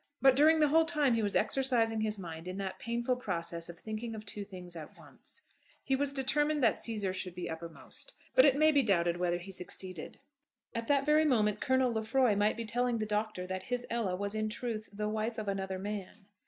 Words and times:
But 0.19 0.35
during 0.35 0.59
the 0.59 0.69
whole 0.69 0.85
time 0.85 1.13
he 1.13 1.21
was 1.21 1.35
exercising 1.35 2.01
his 2.01 2.17
mind 2.17 2.47
in 2.47 2.57
that 2.57 2.79
painful 2.79 3.17
process 3.17 3.69
of 3.69 3.77
thinking 3.77 4.15
of 4.15 4.25
two 4.25 4.43
things 4.43 4.75
at 4.75 4.97
once. 4.97 5.43
He 5.83 5.95
was 5.95 6.11
determined 6.11 6.63
that 6.63 6.77
Cæsar 6.81 7.13
should 7.13 7.35
be 7.35 7.47
uppermost; 7.47 8.15
but 8.33 8.43
it 8.43 8.55
may 8.57 8.71
be 8.71 8.81
doubted 8.81 9.17
whether 9.17 9.37
he 9.37 9.51
succeeded. 9.51 10.17
At 10.73 10.87
that 10.87 11.05
very 11.05 11.23
moment 11.25 11.61
Colonel 11.61 11.91
Lefroy 11.93 12.35
might 12.35 12.57
be 12.57 12.65
telling 12.65 12.97
the 12.97 13.05
Doctor 13.05 13.45
that 13.45 13.61
his 13.69 13.85
Ella 13.91 14.15
was 14.15 14.33
in 14.33 14.49
truth 14.49 14.89
the 14.91 15.07
wife 15.07 15.37
of 15.37 15.47
another 15.47 15.77
man. 15.77 16.25